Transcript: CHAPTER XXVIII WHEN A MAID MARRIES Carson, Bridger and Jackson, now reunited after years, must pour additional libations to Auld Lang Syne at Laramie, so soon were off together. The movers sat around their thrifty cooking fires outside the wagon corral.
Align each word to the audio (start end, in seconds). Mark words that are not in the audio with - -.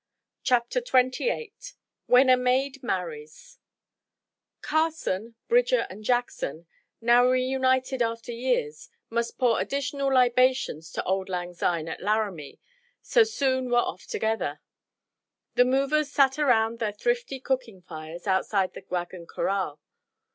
CHAPTER 0.41 0.79
XXVIII 0.81 1.53
WHEN 2.07 2.29
A 2.31 2.35
MAID 2.35 2.81
MARRIES 2.81 3.59
Carson, 4.63 5.35
Bridger 5.47 5.85
and 5.91 6.03
Jackson, 6.03 6.65
now 6.99 7.23
reunited 7.29 8.01
after 8.01 8.31
years, 8.31 8.89
must 9.11 9.37
pour 9.37 9.61
additional 9.61 10.11
libations 10.11 10.89
to 10.93 11.03
Auld 11.03 11.29
Lang 11.29 11.53
Syne 11.53 11.87
at 11.87 12.01
Laramie, 12.01 12.59
so 13.03 13.23
soon 13.23 13.69
were 13.69 13.77
off 13.77 14.07
together. 14.07 14.59
The 15.53 15.65
movers 15.65 16.11
sat 16.11 16.39
around 16.39 16.79
their 16.79 16.93
thrifty 16.93 17.39
cooking 17.39 17.83
fires 17.83 18.25
outside 18.25 18.73
the 18.73 18.83
wagon 18.89 19.27
corral. 19.27 19.79